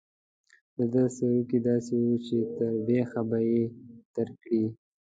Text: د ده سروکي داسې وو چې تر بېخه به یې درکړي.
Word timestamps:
د 0.77 0.79
ده 0.93 1.03
سروکي 1.15 1.59
داسې 1.67 1.93
وو 2.01 2.13
چې 2.25 2.37
تر 2.55 2.73
بېخه 2.87 3.21
به 3.29 3.39
یې 3.51 3.63
درکړي. 4.15 4.65